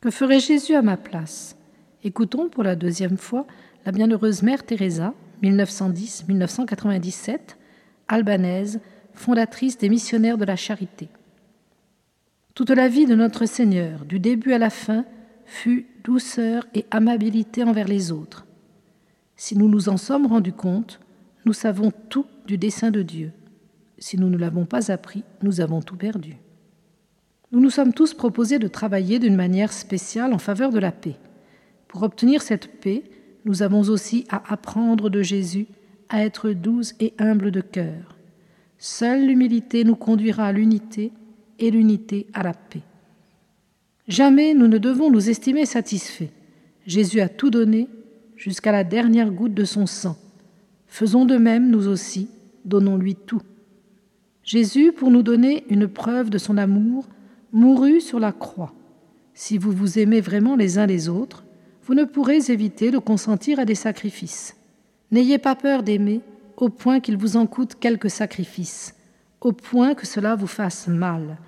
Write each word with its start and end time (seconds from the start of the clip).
Que 0.00 0.10
ferait 0.10 0.38
Jésus 0.38 0.76
à 0.76 0.82
ma 0.82 0.96
place? 0.96 1.56
Écoutons 2.04 2.48
pour 2.48 2.62
la 2.62 2.76
deuxième 2.76 3.16
fois 3.16 3.48
la 3.84 3.90
bienheureuse 3.90 4.44
mère 4.44 4.64
Teresa, 4.64 5.12
1910-1997, 5.42 7.56
albanaise, 8.06 8.78
fondatrice 9.12 9.76
des 9.76 9.88
missionnaires 9.88 10.38
de 10.38 10.44
la 10.44 10.54
charité. 10.54 11.08
Toute 12.54 12.70
la 12.70 12.86
vie 12.86 13.06
de 13.06 13.16
notre 13.16 13.44
Seigneur, 13.46 14.04
du 14.04 14.20
début 14.20 14.52
à 14.52 14.58
la 14.58 14.70
fin, 14.70 15.04
fut 15.46 15.88
douceur 16.04 16.64
et 16.74 16.86
amabilité 16.92 17.64
envers 17.64 17.88
les 17.88 18.12
autres. 18.12 18.46
Si 19.34 19.58
nous 19.58 19.68
nous 19.68 19.88
en 19.88 19.96
sommes 19.96 20.26
rendus 20.26 20.52
compte, 20.52 21.00
nous 21.44 21.52
savons 21.52 21.90
tout 22.08 22.26
du 22.46 22.56
dessein 22.56 22.92
de 22.92 23.02
Dieu. 23.02 23.32
Si 23.98 24.16
nous 24.16 24.30
ne 24.30 24.38
l'avons 24.38 24.64
pas 24.64 24.92
appris, 24.92 25.24
nous 25.42 25.60
avons 25.60 25.82
tout 25.82 25.96
perdu. 25.96 26.36
Nous 27.50 27.60
nous 27.60 27.70
sommes 27.70 27.94
tous 27.94 28.12
proposés 28.12 28.58
de 28.58 28.68
travailler 28.68 29.18
d'une 29.18 29.36
manière 29.36 29.72
spéciale 29.72 30.34
en 30.34 30.38
faveur 30.38 30.70
de 30.70 30.78
la 30.78 30.92
paix. 30.92 31.16
Pour 31.88 32.02
obtenir 32.02 32.42
cette 32.42 32.80
paix, 32.80 33.04
nous 33.46 33.62
avons 33.62 33.80
aussi 33.88 34.26
à 34.28 34.52
apprendre 34.52 35.08
de 35.08 35.22
Jésus 35.22 35.66
à 36.10 36.24
être 36.24 36.50
doux 36.50 36.82
et 37.00 37.14
humble 37.18 37.50
de 37.50 37.62
cœur. 37.62 38.16
Seule 38.76 39.26
l'humilité 39.26 39.84
nous 39.84 39.96
conduira 39.96 40.46
à 40.46 40.52
l'unité 40.52 41.12
et 41.58 41.70
l'unité 41.70 42.26
à 42.34 42.42
la 42.42 42.52
paix. 42.52 42.82
Jamais 44.06 44.52
nous 44.52 44.68
ne 44.68 44.78
devons 44.78 45.10
nous 45.10 45.30
estimer 45.30 45.64
satisfaits. 45.64 46.30
Jésus 46.86 47.20
a 47.20 47.28
tout 47.28 47.50
donné 47.50 47.88
jusqu'à 48.36 48.72
la 48.72 48.84
dernière 48.84 49.30
goutte 49.30 49.54
de 49.54 49.64
son 49.64 49.86
sang. 49.86 50.16
Faisons 50.86 51.24
de 51.24 51.36
même, 51.36 51.70
nous 51.70 51.88
aussi, 51.88 52.28
donnons-lui 52.64 53.14
tout. 53.14 53.42
Jésus, 54.42 54.92
pour 54.92 55.10
nous 55.10 55.22
donner 55.22 55.64
une 55.68 55.88
preuve 55.88 56.30
de 56.30 56.38
son 56.38 56.56
amour, 56.56 57.06
mourut 57.52 58.00
sur 58.00 58.20
la 58.20 58.32
croix. 58.32 58.72
Si 59.34 59.58
vous 59.58 59.72
vous 59.72 59.98
aimez 59.98 60.20
vraiment 60.20 60.56
les 60.56 60.78
uns 60.78 60.86
les 60.86 61.08
autres, 61.08 61.44
vous 61.84 61.94
ne 61.94 62.04
pourrez 62.04 62.50
éviter 62.50 62.90
de 62.90 62.98
consentir 62.98 63.58
à 63.58 63.64
des 63.64 63.74
sacrifices. 63.74 64.56
N'ayez 65.10 65.38
pas 65.38 65.54
peur 65.54 65.82
d'aimer 65.82 66.20
au 66.56 66.68
point 66.68 67.00
qu'il 67.00 67.16
vous 67.16 67.36
en 67.36 67.46
coûte 67.46 67.76
quelques 67.78 68.10
sacrifices, 68.10 68.94
au 69.40 69.52
point 69.52 69.94
que 69.94 70.06
cela 70.06 70.34
vous 70.34 70.46
fasse 70.46 70.88
mal. 70.88 71.38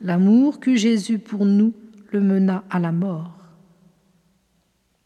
L'amour 0.00 0.58
qu'eut 0.58 0.76
Jésus 0.76 1.18
pour 1.18 1.44
nous 1.44 1.72
le 2.10 2.20
mena 2.20 2.64
à 2.70 2.78
la 2.78 2.92
mort. 2.92 3.38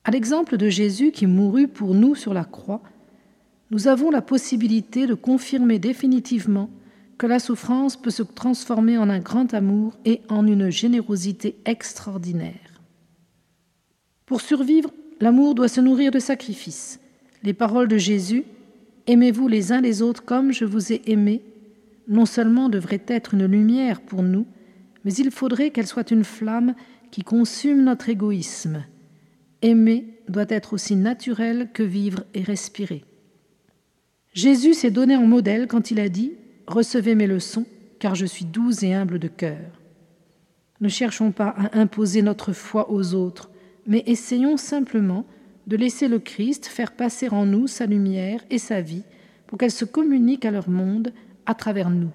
À 0.04 0.10
l'exemple 0.10 0.56
de 0.56 0.68
Jésus 0.68 1.10
qui 1.10 1.26
mourut 1.26 1.68
pour 1.68 1.94
nous 1.94 2.14
sur 2.14 2.32
la 2.32 2.44
croix, 2.44 2.80
nous 3.70 3.88
avons 3.88 4.10
la 4.10 4.22
possibilité 4.22 5.06
de 5.06 5.14
confirmer 5.14 5.78
définitivement 5.78 6.70
que 7.18 7.26
la 7.26 7.40
souffrance 7.40 7.96
peut 7.96 8.10
se 8.10 8.22
transformer 8.22 8.96
en 8.96 9.10
un 9.10 9.18
grand 9.18 9.52
amour 9.52 9.98
et 10.04 10.22
en 10.28 10.46
une 10.46 10.70
générosité 10.70 11.56
extraordinaire. 11.64 12.82
Pour 14.24 14.40
survivre, 14.40 14.90
l'amour 15.20 15.54
doit 15.54 15.68
se 15.68 15.80
nourrir 15.80 16.12
de 16.12 16.20
sacrifices. 16.20 17.00
Les 17.42 17.54
paroles 17.54 17.88
de 17.88 17.98
Jésus 17.98 18.44
Aimez-vous 19.08 19.48
les 19.48 19.72
uns 19.72 19.80
les 19.80 20.02
autres 20.02 20.22
comme 20.22 20.52
je 20.52 20.66
vous 20.66 20.92
ai 20.92 21.00
aimé 21.06 21.42
non 22.08 22.26
seulement 22.26 22.68
devrait 22.68 23.02
être 23.06 23.34
une 23.34 23.46
lumière 23.46 24.00
pour 24.00 24.22
nous, 24.22 24.46
mais 25.04 25.14
il 25.14 25.30
faudrait 25.30 25.70
qu'elle 25.70 25.86
soit 25.86 26.10
une 26.10 26.24
flamme 26.24 26.74
qui 27.10 27.22
consume 27.22 27.84
notre 27.84 28.08
égoïsme. 28.08 28.84
Aimer 29.62 30.20
doit 30.28 30.46
être 30.48 30.72
aussi 30.72 30.96
naturel 30.96 31.70
que 31.72 31.82
vivre 31.82 32.24
et 32.34 32.42
respirer. 32.42 33.04
Jésus 34.32 34.74
s'est 34.74 34.90
donné 34.90 35.16
en 35.16 35.26
modèle 35.26 35.66
quand 35.68 35.90
il 35.90 36.00
a 36.00 36.08
dit 36.08 36.32
Recevez 36.68 37.14
mes 37.14 37.26
leçons, 37.26 37.64
car 37.98 38.14
je 38.14 38.26
suis 38.26 38.44
doux 38.44 38.84
et 38.84 38.94
humble 38.94 39.18
de 39.18 39.28
cœur. 39.28 39.80
Ne 40.82 40.90
cherchons 40.90 41.32
pas 41.32 41.48
à 41.48 41.78
imposer 41.78 42.20
notre 42.20 42.52
foi 42.52 42.90
aux 42.90 43.14
autres, 43.14 43.50
mais 43.86 44.02
essayons 44.04 44.58
simplement 44.58 45.24
de 45.66 45.78
laisser 45.78 46.08
le 46.08 46.18
Christ 46.18 46.66
faire 46.66 46.92
passer 46.92 47.30
en 47.30 47.46
nous 47.46 47.68
sa 47.68 47.86
lumière 47.86 48.44
et 48.50 48.58
sa 48.58 48.82
vie 48.82 49.02
pour 49.46 49.56
qu'elle 49.56 49.70
se 49.70 49.86
communique 49.86 50.44
à 50.44 50.50
leur 50.50 50.68
monde 50.68 51.14
à 51.46 51.54
travers 51.54 51.88
nous. 51.88 52.10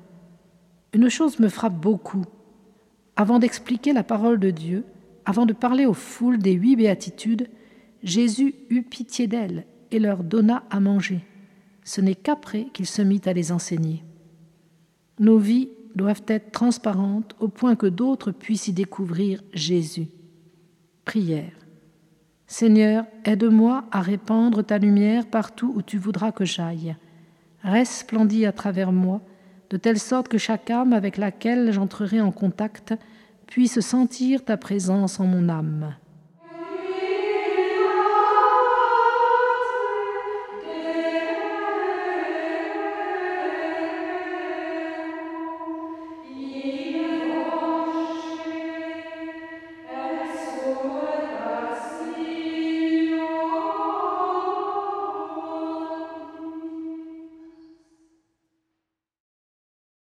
Une 0.93 1.09
chose 1.09 1.39
me 1.39 1.49
frappe 1.49 1.81
beaucoup. 1.81 2.25
Avant 3.15 3.39
d'expliquer 3.39 3.91
la 3.91 4.03
parole 4.03 4.39
de 4.39 4.51
Dieu, 4.51 4.85
avant 5.25 5.47
de 5.47 5.53
parler 5.53 5.87
aux 5.87 5.95
foules 5.95 6.37
des 6.37 6.53
huit 6.53 6.75
béatitudes, 6.75 7.49
Jésus 8.03 8.53
eut 8.69 8.83
pitié 8.83 9.25
d'elles 9.25 9.65
et 9.89 9.97
leur 9.97 10.23
donna 10.23 10.63
à 10.69 10.79
manger. 10.79 11.21
Ce 11.83 12.01
n'est 12.01 12.13
qu'après 12.13 12.67
qu'il 12.71 12.85
se 12.85 13.01
mit 13.01 13.21
à 13.25 13.33
les 13.33 13.51
enseigner. 13.51 14.03
Nos 15.19 15.37
vies 15.37 15.69
doivent 15.95 16.23
être 16.27 16.51
transparentes 16.51 17.35
au 17.39 17.47
point 17.47 17.75
que 17.75 17.85
d'autres 17.85 18.31
puissent 18.31 18.67
y 18.67 18.73
découvrir 18.73 19.41
Jésus. 19.53 20.07
Prière. 21.05 21.51
Seigneur, 22.47 23.05
aide-moi 23.25 23.85
à 23.91 24.01
répandre 24.01 24.63
ta 24.63 24.77
lumière 24.77 25.27
partout 25.27 25.73
où 25.75 25.81
tu 25.81 25.97
voudras 25.97 26.31
que 26.31 26.45
j'aille. 26.45 26.95
Resplendis 27.63 28.45
à 28.45 28.51
travers 28.51 28.91
moi, 28.91 29.21
de 29.69 29.77
telle 29.77 29.99
sorte 29.99 30.27
que 30.27 30.37
chaque 30.37 30.69
âme 30.69 30.93
avec 30.93 31.17
laquelle 31.17 31.71
j'entrerai 31.71 32.21
en 32.21 32.31
contact 32.31 32.93
puisse 33.47 33.79
sentir 33.79 34.43
ta 34.43 34.57
présence 34.57 35.19
en 35.19 35.25
mon 35.25 35.49
âme. 35.49 35.95